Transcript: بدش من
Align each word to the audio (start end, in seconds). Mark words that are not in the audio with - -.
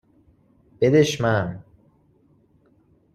بدش 0.81 1.21
من 1.21 1.63